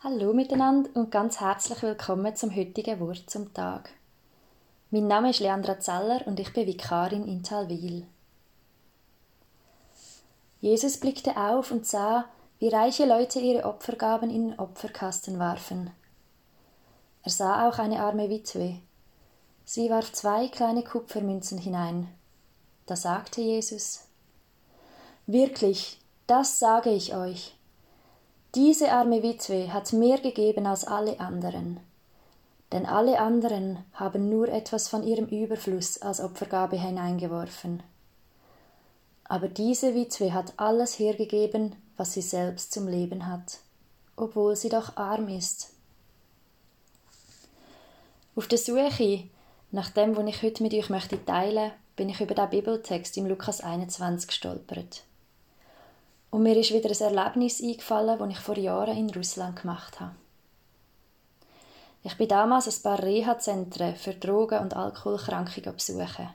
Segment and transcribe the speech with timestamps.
[0.00, 3.90] Hallo miteinander und ganz herzlich willkommen zum heutigen Wort zum Tag.
[4.92, 8.06] Mein Name ist Leandra Zeller und ich bin Vikarin in Talwil.
[10.60, 12.26] Jesus blickte auf und sah,
[12.60, 15.90] wie reiche Leute ihre Opfergaben in den Opferkasten warfen.
[17.24, 18.78] Er sah auch eine arme Witwe.
[19.64, 22.06] Sie warf zwei kleine Kupfermünzen hinein.
[22.86, 24.04] Da sagte Jesus,
[25.26, 27.57] Wirklich, das sage ich euch.
[28.54, 31.80] Diese arme Witwe hat mehr gegeben als alle anderen.
[32.72, 37.82] Denn alle anderen haben nur etwas von ihrem Überfluss als Opfergabe hineingeworfen.
[39.24, 43.58] Aber diese Witwe hat alles hergegeben, was sie selbst zum Leben hat,
[44.16, 45.72] obwohl sie doch arm ist.
[48.34, 49.24] Auf der Suche
[49.70, 51.18] nach dem, was ich heute mit euch möchte
[51.96, 55.02] bin ich über den Bibeltext im Lukas 21 gestolpert.
[56.30, 60.14] Und mir ist wieder ein Erlebnis eingefallen, das ich vor Jahren in Russland gemacht habe.
[62.04, 66.28] Ich bin damals ein paar Reha-Zentren für Drogen- und Alkoholkranke besuchen.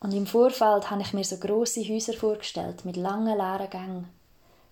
[0.00, 4.08] Und im Vorfeld habe ich mir so große Häuser vorgestellt, mit langen leeren Gängen,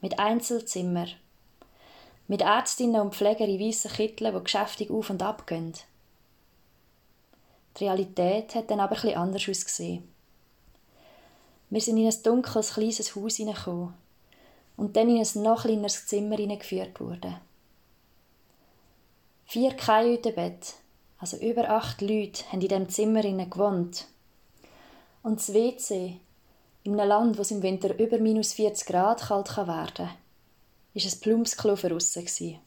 [0.00, 1.10] mit Einzelzimmern,
[2.26, 5.74] mit Ärztinnen und Pfleger in weißen Kitteln, die geschäftig auf und ab gehen.
[7.78, 10.12] Die Realität hat dann aber etwas anders ausgesehen.
[11.72, 13.94] Wir sind in ein dunkles, kleines Haus hineingekommen
[14.76, 17.36] und dann in ein noch kleineres Zimmer hineingeführt worden.
[19.46, 20.74] Vier Kajütenbett,
[21.18, 24.04] also über acht Leute, haben in diesem Zimmer gewohnt.
[25.22, 26.20] Und das WC,
[26.82, 30.10] in einem Land, wo es im Winter über minus 40 Grad kalt werden kann,
[30.92, 32.58] war ein Plumpsklo für aussen.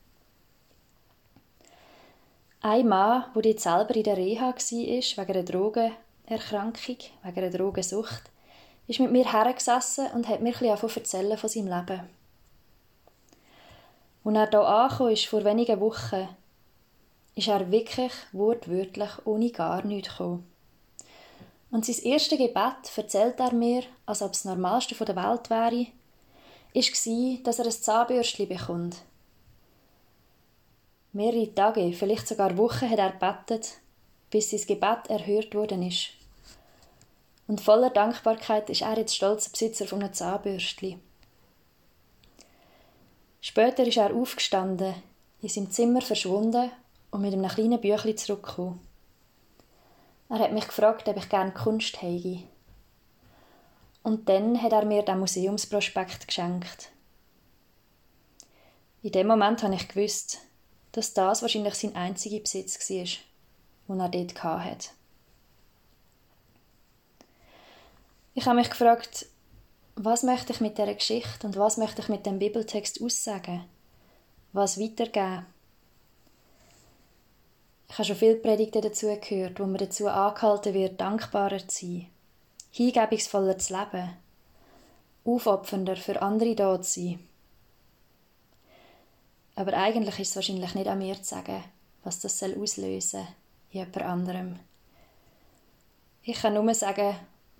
[2.62, 8.31] Ein Mann, der jetzt selber in der Reha war, wegen einer Drogenerkrankung, wegen einer Drogensucht,
[8.88, 12.02] ist mit mir hergesessen und hat mir ein bisschen erzählen von seinem Leben.
[14.23, 16.28] Als er hier angekommen ist, vor wenigen Wochen,
[17.36, 20.45] ist er wirklich wortwörtlich ohne gar nichts gekommen.
[21.72, 25.88] Und sein erstes Gebet, erzählt er mir, als ob es das Normalste der Welt wäre,
[26.73, 28.97] war, dass er ein Zahnbürstchen bekommt.
[31.12, 33.79] Mehrere Tage, vielleicht sogar Wochen, hat er gebetet,
[34.29, 36.09] bis sein Gebet erhört worden ist.
[37.47, 41.00] Und voller Dankbarkeit ist er jetzt stolzer Besitzer von einem Zahnbürstchen.
[43.41, 44.95] Später ist er aufgestanden,
[45.41, 46.72] in seinem Zimmer verschwunden
[47.11, 48.79] und mit einem kleinen Büchlein zurückgekommen.
[50.29, 52.44] Er hat mich gefragt, ob ich gerne Kunst habe.
[54.01, 56.89] Und dann hat er mir den Museumsprospekt geschenkt.
[59.03, 60.39] In dem Moment habe ich gewusst,
[60.94, 63.05] dass das wahrscheinlich sein einziger Besitz war,
[63.88, 64.89] den er dort hatte.
[68.38, 69.28] Ich habe mich gefragt,
[69.96, 73.63] was möchte ich mit dieser Geschichte und was möchte ich mit dem Bibeltext aussagen?
[74.51, 75.46] Was weitergeben?
[77.88, 82.07] Ich habe schon viele Predigten dazu gehört, wo man dazu angehalten wird, dankbarer zu sein,
[82.72, 84.09] hingebungsvoller zu leben,
[85.23, 87.19] aufopfernder für andere da zu sein.
[89.56, 91.63] Aber eigentlich ist es wahrscheinlich nicht an mir zu sagen,
[92.03, 93.28] was das auslösen soll
[93.72, 94.59] in jemand anderem.
[96.22, 97.16] Ich kann nur sagen,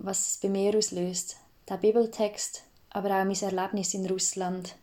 [0.06, 1.36] was es bei mir auslöst,
[1.68, 4.76] der Bibeltext, aber auch mein Erlebnis in Russland.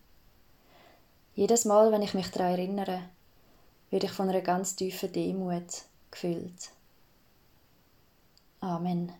[1.34, 3.04] Jedes Mal, wenn ich mich daran erinnere,
[3.90, 6.72] werde ich von einer ganz tiefen Demut gefüllt.
[8.60, 9.14] Amen.